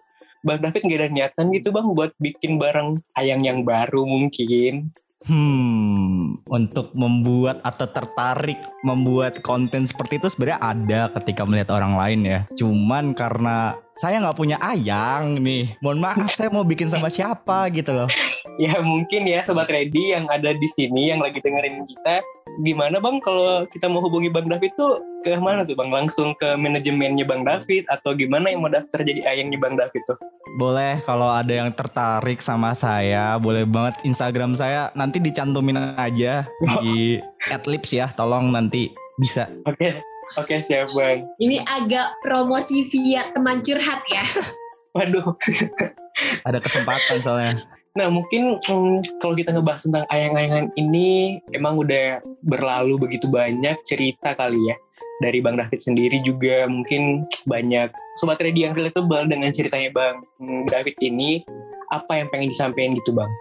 Bang 0.46 0.62
David 0.62 0.86
nggak 0.86 1.00
ada 1.02 1.10
niatan 1.10 1.46
gitu 1.52 1.74
bang 1.74 1.88
buat 1.92 2.12
bikin 2.22 2.62
bareng 2.62 2.96
ayang 3.18 3.42
yang 3.42 3.60
baru 3.66 4.06
mungkin. 4.06 4.94
Hmm, 5.26 6.40
untuk 6.46 6.94
membuat 6.94 7.60
atau 7.66 7.90
tertarik 7.90 8.62
membuat 8.86 9.42
konten 9.42 9.84
seperti 9.90 10.22
itu 10.22 10.30
sebenarnya 10.30 10.62
ada 10.62 11.02
ketika 11.20 11.42
melihat 11.44 11.74
orang 11.74 11.98
lain 11.98 12.20
ya. 12.22 12.40
Cuman 12.54 13.18
karena 13.18 13.76
saya 13.98 14.22
nggak 14.22 14.38
punya 14.38 14.62
ayang 14.62 15.42
nih, 15.42 15.74
mohon 15.82 16.00
maaf 16.00 16.32
saya 16.38 16.54
mau 16.54 16.62
bikin 16.62 16.94
sama 16.94 17.10
siapa 17.10 17.68
gitu 17.74 17.92
loh. 17.92 18.10
Ya 18.58 18.82
mungkin 18.82 19.30
ya 19.30 19.46
Sobat 19.46 19.70
Ready 19.70 20.18
yang 20.18 20.26
ada 20.34 20.50
di 20.50 20.66
sini 20.74 21.14
yang 21.14 21.22
lagi 21.22 21.38
dengerin 21.38 21.78
kita, 21.86 22.26
gimana 22.62 22.98
bang 22.98 23.22
kalau 23.22 23.66
kita 23.70 23.86
mau 23.86 24.02
hubungi 24.02 24.30
Bang 24.34 24.50
David 24.50 24.74
tuh 24.74 24.98
ke 25.22 25.38
mana 25.38 25.68
tuh 25.68 25.78
bang? 25.78 25.90
Langsung 25.92 26.34
ke 26.38 26.56
manajemennya 26.58 27.26
Bang 27.28 27.44
David 27.46 27.86
atau 27.92 28.16
gimana 28.18 28.50
yang 28.50 28.66
mau 28.66 28.72
daftar 28.72 29.04
jadi 29.04 29.22
ayangnya 29.26 29.60
Bang 29.62 29.78
David 29.78 30.02
tuh? 30.08 30.18
Boleh 30.58 31.02
kalau 31.06 31.30
ada 31.30 31.52
yang 31.52 31.70
tertarik 31.74 32.42
sama 32.42 32.74
saya, 32.74 33.38
boleh 33.38 33.68
banget 33.68 34.02
Instagram 34.08 34.58
saya 34.58 34.90
nanti 34.98 35.22
dicantumin 35.22 35.98
aja 35.98 36.48
di 36.82 37.22
@lips 37.72 37.92
ya, 37.94 38.10
tolong 38.16 38.50
nanti 38.50 38.90
bisa. 39.20 39.50
Oke, 39.66 40.00
oke 40.38 40.56
siap 40.62 40.94
bang. 40.94 41.26
Ini 41.42 41.62
agak 41.66 42.22
promosi 42.24 42.86
via 42.88 43.30
teman 43.34 43.62
curhat 43.62 44.02
ya. 44.10 44.26
Waduh. 44.98 45.38
Ada 46.48 46.58
kesempatan 46.58 47.18
soalnya. 47.22 47.77
Nah 47.98 48.14
mungkin 48.14 48.62
hmm, 48.62 49.18
kalau 49.18 49.34
kita 49.34 49.50
ngebahas 49.58 49.82
tentang 49.82 50.06
ayang-ayangan 50.14 50.70
ini 50.78 51.42
emang 51.50 51.82
udah 51.82 52.22
berlalu 52.46 53.02
begitu 53.02 53.26
banyak 53.26 53.74
cerita 53.90 54.38
kali 54.38 54.62
ya 54.70 54.78
dari 55.18 55.42
Bang 55.42 55.58
David 55.58 55.82
sendiri 55.82 56.22
juga 56.22 56.70
mungkin 56.70 57.26
banyak 57.50 57.90
sobat 58.22 58.38
ready 58.38 58.70
yang 58.70 58.78
relatable 58.78 59.26
dengan 59.26 59.50
ceritanya 59.50 59.90
Bang 59.90 60.22
hmm, 60.38 60.70
David 60.70 60.94
ini 61.02 61.42
apa 61.90 62.22
yang 62.22 62.30
pengen 62.30 62.54
disampaikan 62.54 62.94
gitu 62.94 63.18
Bang? 63.18 63.32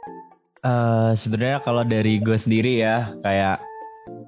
Uh, 0.64 1.12
Sebenarnya 1.12 1.60
kalau 1.60 1.84
dari 1.84 2.16
gue 2.16 2.40
sendiri 2.40 2.80
ya 2.80 3.12
kayak 3.20 3.60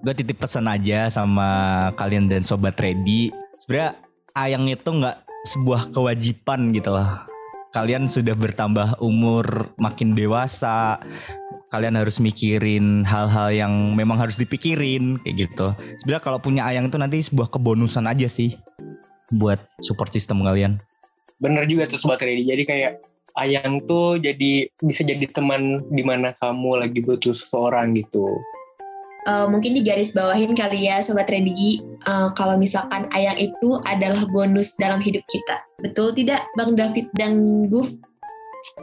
gue 0.04 0.12
titip 0.12 0.44
pesan 0.44 0.68
aja 0.68 1.08
sama 1.08 1.88
kalian 1.96 2.28
dan 2.28 2.44
sobat 2.44 2.76
ready. 2.76 3.32
Sebenarnya 3.56 3.96
ayang 4.36 4.68
itu 4.68 4.92
nggak 4.92 5.24
sebuah 5.48 5.88
kewajiban 5.88 6.68
gitu 6.76 6.92
loh 6.92 7.37
kalian 7.72 8.08
sudah 8.08 8.32
bertambah 8.32 9.00
umur 9.04 9.72
makin 9.76 10.16
dewasa 10.16 10.98
kalian 11.68 12.00
harus 12.00 12.16
mikirin 12.16 13.04
hal-hal 13.04 13.52
yang 13.52 13.92
memang 13.92 14.16
harus 14.16 14.40
dipikirin 14.40 15.20
kayak 15.20 15.48
gitu. 15.48 15.76
Sebenarnya 16.00 16.24
kalau 16.24 16.40
punya 16.40 16.64
ayang 16.64 16.88
itu 16.88 16.96
nanti 16.96 17.20
sebuah 17.20 17.52
kebonusan 17.52 18.08
aja 18.08 18.24
sih 18.24 18.56
buat 19.36 19.60
support 19.84 20.08
system 20.08 20.40
kalian. 20.40 20.80
Bener 21.36 21.68
juga 21.68 21.84
tuh 21.84 22.00
sobat 22.00 22.24
ready 22.24 22.48
jadi 22.48 22.64
kayak 22.64 22.92
ayang 23.38 23.84
tuh 23.84 24.18
jadi 24.18 24.66
bisa 24.80 25.04
jadi 25.04 25.28
teman 25.28 25.84
di 25.92 26.02
mana 26.02 26.34
kamu 26.34 26.82
lagi 26.82 27.04
butuh 27.04 27.36
seseorang 27.36 27.94
gitu 27.94 28.26
uh, 29.28 29.46
mungkin 29.46 29.76
digaris 29.76 30.16
bawahin 30.16 30.56
kali 30.56 30.88
ya 30.88 31.04
Sobat 31.04 31.28
Ready 31.28 31.84
uh, 32.08 32.32
kalau 32.32 32.56
misalkan 32.56 33.04
ayang 33.12 33.36
itu 33.36 33.76
adalah 33.84 34.24
bonus 34.32 34.72
dalam 34.80 35.04
hidup 35.04 35.22
kita. 35.28 35.60
Betul 35.84 36.16
tidak 36.16 36.48
Bang 36.56 36.72
David 36.72 37.06
dan 37.12 37.68
Guf? 37.68 37.92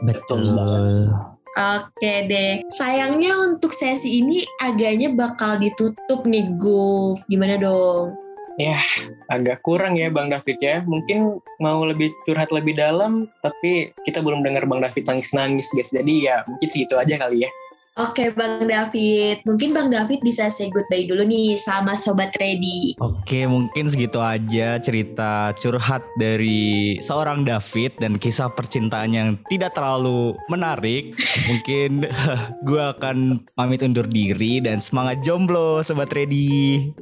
Betul. 0.06 1.10
Oke 1.56 2.28
deh. 2.28 2.62
Sayangnya 2.68 3.32
untuk 3.40 3.72
sesi 3.72 4.20
ini 4.20 4.44
agaknya 4.60 5.10
bakal 5.12 5.58
ditutup 5.58 6.22
nih 6.28 6.46
Guf. 6.60 7.18
Gimana 7.26 7.58
dong? 7.58 8.14
Ya, 8.56 8.80
agak 9.28 9.60
kurang 9.60 10.00
ya 10.00 10.08
Bang 10.08 10.32
David 10.32 10.56
ya. 10.64 10.80
Mungkin 10.88 11.40
mau 11.60 11.84
lebih 11.84 12.08
curhat 12.24 12.48
lebih 12.48 12.72
dalam, 12.72 13.28
tapi 13.44 13.92
kita 14.08 14.24
belum 14.24 14.40
dengar 14.40 14.64
Bang 14.64 14.80
David 14.80 15.04
nangis-nangis 15.04 15.68
guys. 15.76 15.92
Jadi 15.92 16.24
ya 16.24 16.40
mungkin 16.48 16.68
segitu 16.68 16.96
aja 16.96 17.20
kali 17.20 17.44
ya. 17.44 17.50
Oke 17.96 18.28
Bang 18.28 18.68
David, 18.68 19.40
mungkin 19.48 19.72
Bang 19.72 19.88
David 19.88 20.20
bisa 20.20 20.52
say 20.52 20.68
goodbye 20.68 21.08
dulu 21.08 21.24
nih 21.24 21.56
sama 21.56 21.96
Sobat 21.96 22.28
Ready. 22.36 22.92
Oke, 23.00 23.48
mungkin 23.48 23.88
segitu 23.88 24.20
aja 24.20 24.76
cerita 24.76 25.56
curhat 25.56 26.04
dari 26.20 27.00
seorang 27.00 27.48
David 27.48 27.96
dan 27.96 28.20
kisah 28.20 28.52
percintaan 28.52 29.16
yang 29.16 29.28
tidak 29.48 29.72
terlalu 29.72 30.36
menarik. 30.52 31.16
mungkin 31.48 32.04
gue 32.68 32.82
akan 32.84 33.40
pamit 33.56 33.80
undur 33.80 34.04
diri 34.04 34.60
dan 34.60 34.76
semangat 34.76 35.24
jomblo 35.24 35.80
Sobat 35.80 36.12
Ready. 36.12 36.92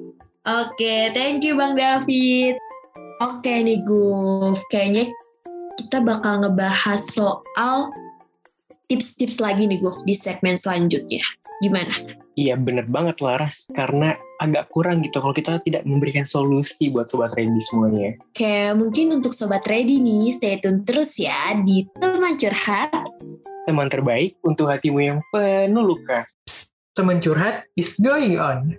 Oke, 0.46 1.10
thank 1.10 1.42
you 1.42 1.58
Bang 1.58 1.74
David. 1.74 2.54
Oke 3.18 3.66
nih 3.66 3.82
Guf, 3.82 4.62
kayaknya 4.70 5.10
kita 5.74 5.98
bakal 6.06 6.46
ngebahas 6.46 7.02
soal 7.02 7.90
tips-tips 8.94 9.42
lagi 9.42 9.66
nih 9.66 9.82
gue 9.82 9.90
di 10.06 10.14
segmen 10.14 10.54
selanjutnya. 10.54 11.18
Gimana? 11.58 11.90
Iya 12.38 12.54
bener 12.54 12.86
banget 12.86 13.18
Laras, 13.18 13.66
karena 13.74 14.14
agak 14.38 14.70
kurang 14.70 15.02
gitu 15.02 15.18
kalau 15.18 15.34
kita 15.34 15.58
tidak 15.66 15.82
memberikan 15.82 16.22
solusi 16.22 16.94
buat 16.94 17.10
Sobat 17.10 17.34
Ready 17.34 17.58
semuanya. 17.58 18.14
Oke, 18.30 18.70
mungkin 18.78 19.18
untuk 19.18 19.34
Sobat 19.34 19.66
Ready 19.66 19.98
nih, 19.98 20.30
stay 20.30 20.62
tune 20.62 20.86
terus 20.86 21.18
ya 21.18 21.58
di 21.58 21.90
Teman 21.98 22.38
Curhat. 22.38 22.94
Teman 23.66 23.90
terbaik 23.90 24.38
untuk 24.46 24.70
hatimu 24.70 24.98
yang 25.02 25.18
penuh 25.34 25.82
luka. 25.82 26.22
Psst, 26.46 26.70
teman 26.94 27.18
Curhat 27.18 27.66
is 27.74 27.98
going 27.98 28.38
on. 28.38 28.78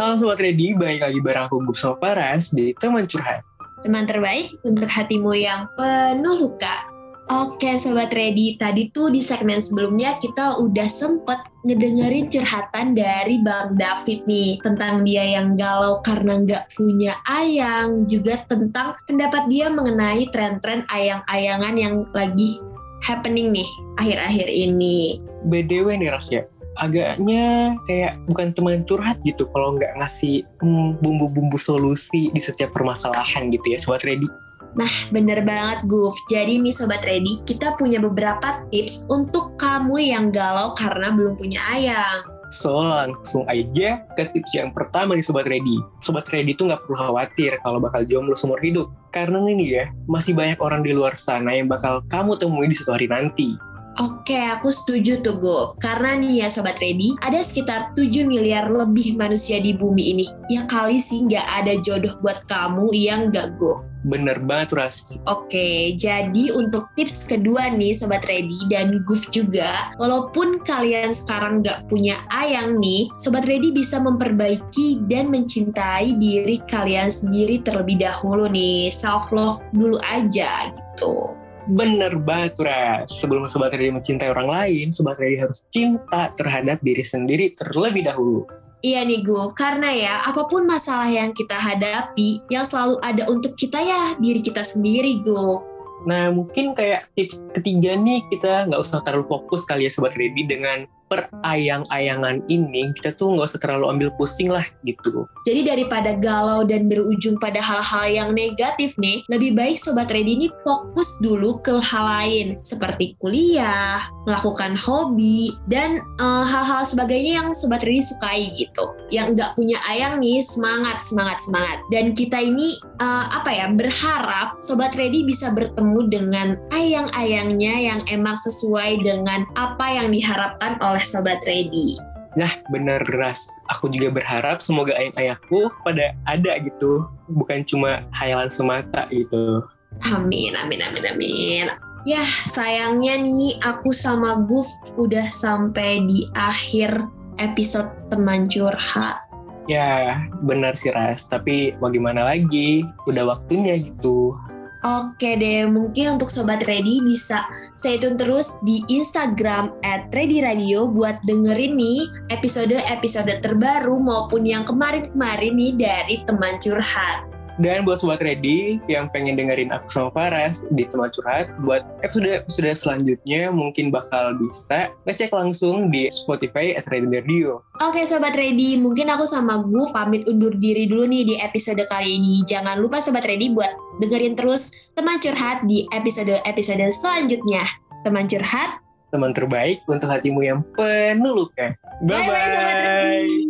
Halo 0.00 0.16
Sobat 0.16 0.40
Ready, 0.40 0.72
baik 0.72 1.04
lagi 1.04 1.20
bareng 1.20 1.52
aku 1.52 1.60
Gus 1.60 1.84
Paras 2.00 2.52
di 2.56 2.72
Teman 2.80 3.04
Curhat. 3.04 3.44
Teman 3.84 4.08
terbaik 4.08 4.48
untuk 4.64 4.88
hatimu 4.88 5.36
yang 5.36 5.68
penuh 5.76 6.48
luka. 6.48 6.95
Oke 7.26 7.74
Sobat 7.74 8.14
Ready, 8.14 8.54
tadi 8.54 8.86
tuh 8.94 9.10
di 9.10 9.18
segmen 9.18 9.58
sebelumnya 9.58 10.14
kita 10.22 10.62
udah 10.62 10.86
sempet 10.86 11.42
ngedengerin 11.66 12.30
curhatan 12.30 12.94
dari 12.94 13.42
Bang 13.42 13.74
David 13.74 14.30
nih 14.30 14.62
tentang 14.62 15.02
dia 15.02 15.34
yang 15.34 15.58
galau 15.58 15.98
karena 16.06 16.38
nggak 16.38 16.78
punya 16.78 17.18
ayang, 17.26 17.98
juga 18.06 18.38
tentang 18.46 18.94
pendapat 19.10 19.50
dia 19.50 19.66
mengenai 19.66 20.30
tren-tren 20.30 20.86
ayang-ayangan 20.86 21.74
yang 21.74 22.06
lagi 22.14 22.62
happening 23.02 23.50
nih 23.50 23.68
akhir-akhir 23.98 24.46
ini. 24.46 25.18
BDW 25.50 25.98
nih 25.98 26.14
Rasya, 26.14 26.46
agaknya 26.78 27.74
kayak 27.90 28.22
bukan 28.30 28.54
teman 28.54 28.86
curhat 28.86 29.18
gitu 29.26 29.50
kalau 29.50 29.74
nggak 29.74 29.98
ngasih 29.98 30.46
hmm, 30.62 31.02
bumbu-bumbu 31.02 31.58
solusi 31.58 32.30
di 32.30 32.38
setiap 32.38 32.70
permasalahan 32.70 33.50
gitu 33.50 33.66
ya 33.74 33.82
Sobat 33.82 34.06
Ready. 34.06 34.45
Nah, 34.76 34.92
bener 35.08 35.40
banget 35.40 35.88
Guf. 35.88 36.12
Jadi 36.28 36.60
nih 36.60 36.74
Sobat 36.76 37.00
Ready, 37.02 37.40
kita 37.48 37.72
punya 37.80 37.96
beberapa 37.96 38.60
tips 38.68 39.08
untuk 39.08 39.56
kamu 39.56 40.12
yang 40.12 40.28
galau 40.28 40.76
karena 40.76 41.08
belum 41.16 41.40
punya 41.40 41.64
ayang. 41.72 42.36
So, 42.52 42.78
langsung 42.78 43.42
aja 43.50 44.06
ke 44.14 44.22
tips 44.30 44.54
yang 44.54 44.70
pertama 44.70 45.16
nih 45.18 45.24
Sobat 45.24 45.48
Ready. 45.48 45.82
Sobat 46.04 46.28
Ready 46.30 46.54
tuh 46.54 46.70
nggak 46.70 46.86
perlu 46.86 46.96
khawatir 47.08 47.58
kalau 47.64 47.82
bakal 47.82 48.06
jomblo 48.06 48.36
seumur 48.38 48.60
hidup. 48.62 48.92
Karena 49.10 49.40
ini 49.48 49.80
ya, 49.80 49.90
masih 50.06 50.36
banyak 50.36 50.60
orang 50.60 50.84
di 50.84 50.92
luar 50.94 51.16
sana 51.18 51.56
yang 51.56 51.66
bakal 51.66 52.04
kamu 52.06 52.36
temui 52.38 52.70
di 52.70 52.76
suatu 52.76 52.94
hari 52.94 53.08
nanti. 53.10 53.56
Oke, 53.96 54.36
aku 54.36 54.68
setuju 54.68 55.24
tuh 55.24 55.40
Gov. 55.40 55.80
Karena 55.80 56.12
nih 56.20 56.44
ya 56.44 56.48
Sobat 56.52 56.76
Ready, 56.84 57.16
ada 57.24 57.40
sekitar 57.40 57.96
7 57.96 58.28
miliar 58.28 58.68
lebih 58.68 59.16
manusia 59.16 59.56
di 59.56 59.72
bumi 59.72 60.12
ini. 60.12 60.26
Ya 60.52 60.68
kali 60.68 61.00
sih 61.00 61.24
nggak 61.24 61.64
ada 61.64 61.80
jodoh 61.80 62.20
buat 62.20 62.44
kamu 62.44 62.92
yang 62.92 63.32
nggak 63.32 63.56
Gov. 63.56 63.88
Bener 64.04 64.36
banget 64.44 64.76
Ras. 64.76 65.24
Oke, 65.24 65.96
jadi 65.96 66.52
untuk 66.52 66.92
tips 66.92 67.24
kedua 67.24 67.72
nih 67.72 67.96
Sobat 67.96 68.28
Ready 68.28 68.68
dan 68.68 69.00
Guf 69.08 69.32
juga, 69.32 69.90
walaupun 69.96 70.60
kalian 70.60 71.16
sekarang 71.16 71.64
nggak 71.64 71.88
punya 71.88 72.20
ayang 72.28 72.76
nih, 72.76 73.08
Sobat 73.16 73.48
Ready 73.48 73.72
bisa 73.72 73.96
memperbaiki 73.96 75.08
dan 75.08 75.32
mencintai 75.32 76.20
diri 76.20 76.60
kalian 76.68 77.08
sendiri 77.08 77.64
terlebih 77.64 77.96
dahulu 77.96 78.44
nih. 78.44 78.92
Self 78.92 79.32
love 79.32 79.64
dulu 79.72 79.96
aja 80.04 80.68
gitu. 80.68 81.45
Bener 81.66 82.14
banget 82.22 82.62
Ras. 82.62 83.10
Sebelum 83.18 83.50
Sobat 83.50 83.74
Ready 83.74 83.90
mencintai 83.90 84.30
orang 84.30 84.46
lain, 84.46 84.94
Sobat 84.94 85.18
Ready 85.18 85.42
harus 85.42 85.66
cinta 85.66 86.30
terhadap 86.38 86.78
diri 86.78 87.02
sendiri 87.02 87.58
terlebih 87.58 88.06
dahulu. 88.06 88.46
Iya 88.86 89.02
nih 89.02 89.26
Gu, 89.26 89.50
karena 89.56 89.90
ya 89.90 90.14
apa 90.22 90.46
pun 90.46 90.62
masalah 90.62 91.10
yang 91.10 91.34
kita 91.34 91.58
hadapi, 91.58 92.44
yang 92.46 92.62
selalu 92.62 93.02
ada 93.02 93.26
untuk 93.26 93.58
kita 93.58 93.82
ya 93.82 94.14
diri 94.22 94.38
kita 94.38 94.62
sendiri 94.62 95.26
Gu. 95.26 95.74
Nah 96.06 96.30
mungkin 96.30 96.70
kayak 96.70 97.10
tips 97.18 97.42
ketiga 97.56 97.98
nih 97.98 98.22
kita 98.30 98.70
nggak 98.70 98.78
usah 98.78 99.02
terlalu 99.02 99.26
fokus 99.26 99.66
kali 99.66 99.88
ya 99.88 99.90
Sobat 99.90 100.14
Ready 100.14 100.46
dengan 100.46 100.86
perayang-ayangan 101.06 102.42
ini 102.50 102.90
kita 102.98 103.14
tuh 103.14 103.34
nggak 103.34 103.48
usah 103.54 103.62
terlalu 103.62 103.86
ambil 103.90 104.08
pusing 104.18 104.50
lah 104.50 104.66
gitu. 104.82 105.26
Jadi 105.46 105.66
daripada 105.66 106.14
galau 106.18 106.66
dan 106.66 106.90
berujung 106.90 107.38
pada 107.38 107.62
hal-hal 107.62 108.06
yang 108.10 108.30
negatif 108.34 108.98
nih, 108.98 109.22
lebih 109.30 109.54
baik 109.54 109.78
Sobat 109.78 110.10
Ready 110.10 110.34
ini 110.34 110.48
fokus 110.66 111.06
dulu 111.22 111.62
ke 111.62 111.78
hal 111.78 112.04
lain 112.06 112.46
seperti 112.62 113.14
kuliah, 113.22 114.02
melakukan 114.26 114.74
hobi, 114.74 115.54
dan 115.70 116.02
eh, 116.18 116.44
hal-hal 116.46 116.82
sebagainya 116.82 117.42
yang 117.42 117.48
Sobat 117.54 117.86
Ready 117.86 118.02
sukai 118.02 118.50
gitu. 118.58 118.90
Yang 119.14 119.38
nggak 119.38 119.50
punya 119.54 119.78
ayang 119.86 120.18
nih, 120.18 120.42
semangat, 120.42 120.98
semangat, 121.02 121.38
semangat. 121.42 121.78
Dan 121.94 122.10
kita 122.12 122.42
ini 122.42 122.78
eh, 122.98 123.26
apa 123.30 123.50
ya, 123.54 123.70
berharap 123.70 124.58
Sobat 124.58 124.98
Ready 124.98 125.22
bisa 125.22 125.54
bertemu 125.54 126.10
dengan 126.10 126.48
ayang-ayangnya 126.74 127.74
yang 127.78 128.00
emang 128.10 128.34
sesuai 128.34 129.06
dengan 129.06 129.46
apa 129.54 129.86
yang 129.94 130.10
diharapkan 130.10 130.78
oleh 130.82 130.95
Sobat 131.02 131.42
Ready. 131.44 131.98
Nah 132.36 132.52
bener 132.68 133.00
Ras, 133.16 133.48
aku 133.72 133.88
juga 133.88 134.12
berharap 134.12 134.60
semoga 134.60 134.92
ayang-ayangku 134.92 135.72
pada 135.88 136.12
ada 136.28 136.52
gitu, 136.60 137.08
bukan 137.32 137.64
cuma 137.64 138.04
hayalan 138.12 138.52
semata 138.52 139.08
gitu. 139.08 139.64
Amin, 140.04 140.52
amin, 140.52 140.84
amin, 140.84 141.04
amin. 141.16 141.66
Yah, 142.04 142.28
sayangnya 142.46 143.18
nih 143.18 143.56
aku 143.64 143.90
sama 143.90 144.44
Guf 144.44 144.68
udah 145.00 145.32
sampai 145.32 146.04
di 146.04 146.28
akhir 146.36 147.02
episode 147.40 147.88
teman 148.12 148.46
curhat. 148.52 149.26
Ya 149.66 150.22
bener 150.46 150.78
sih 150.78 150.94
Ras, 150.94 151.26
tapi 151.26 151.74
mau 151.82 151.90
gimana 151.90 152.22
lagi, 152.22 152.86
udah 153.10 153.34
waktunya 153.34 153.80
gitu. 153.80 154.38
Oke 154.84 155.40
deh, 155.40 155.64
mungkin 155.64 156.20
untuk 156.20 156.28
Sobat 156.28 156.62
Ready 156.68 157.00
bisa 157.00 157.48
stay 157.72 157.96
tune 157.96 158.20
terus 158.20 158.60
di 158.60 158.84
Instagram 158.92 159.72
at 159.80 160.12
Ready 160.12 160.44
Radio 160.44 160.84
buat 160.84 161.16
dengerin 161.24 161.74
nih 161.80 162.00
episode-episode 162.28 163.40
terbaru 163.40 163.96
maupun 163.96 164.44
yang 164.44 164.68
kemarin-kemarin 164.68 165.54
nih 165.56 165.72
dari 165.74 166.16
teman 166.28 166.60
curhat. 166.60 167.35
Dan 167.56 167.88
buat 167.88 167.96
Sobat 167.96 168.20
Ready 168.20 168.84
yang 168.84 169.08
pengen 169.08 169.40
dengerin 169.40 169.72
aku 169.72 169.88
sama 169.88 170.10
Paras 170.12 170.64
di 170.76 170.84
teman 170.84 171.08
curhat, 171.08 171.48
buat 171.64 171.82
episode-episode 172.04 172.76
selanjutnya 172.76 173.48
mungkin 173.48 173.88
bakal 173.88 174.36
bisa 174.36 174.92
ngecek 175.08 175.32
langsung 175.32 175.88
di 175.88 176.08
Spotify 176.12 176.76
at 176.76 176.84
Ready 176.92 177.08
Radio. 177.08 177.64
Oke 177.80 178.04
Sobat 178.04 178.36
Ready, 178.36 178.76
mungkin 178.76 179.08
aku 179.08 179.24
sama 179.24 179.64
Gu 179.64 179.88
pamit 179.88 180.28
undur 180.28 180.52
diri 180.52 180.84
dulu 180.84 181.08
nih 181.08 181.24
di 181.24 181.34
episode 181.40 181.80
kali 181.88 182.20
ini. 182.20 182.44
Jangan 182.44 182.76
lupa 182.76 183.00
Sobat 183.00 183.24
Ready 183.24 183.56
buat 183.56 183.72
dengerin 184.04 184.36
terus 184.36 184.76
teman 184.92 185.16
curhat 185.20 185.64
di 185.64 185.88
episode-episode 185.96 186.84
selanjutnya. 186.92 187.64
Teman 188.04 188.28
curhat, 188.28 188.84
Teman 189.06 189.30
terbaik 189.32 189.80
untuk 189.86 190.10
hatimu 190.10 190.42
yang 190.42 190.60
penuh 190.74 191.46
luka. 191.46 191.72
bye-bye 192.04 192.48
Sobat 192.52 192.78
Ready. 192.84 193.45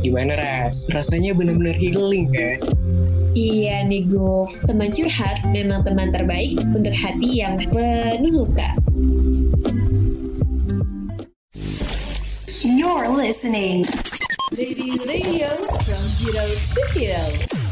Gimana 0.00 0.32
Ras? 0.32 0.88
Rasanya 0.88 1.36
bener-bener 1.36 1.76
healing 1.76 2.32
kan? 2.32 2.58
Iya 3.36 3.84
nih 3.84 4.08
Guf, 4.08 4.48
teman 4.64 4.90
curhat 4.96 5.44
memang 5.52 5.84
teman 5.84 6.08
terbaik 6.08 6.56
untuk 6.72 6.90
hati 6.96 7.44
yang 7.44 7.60
penuh 7.60 8.42
luka. 8.42 8.74
You're 12.64 13.12
listening. 13.12 13.84
Lady 14.56 14.96
Radio 15.04 15.52
from 15.68 16.02
Zero 16.16 16.44
to 16.48 16.82
Hero. 16.96 17.69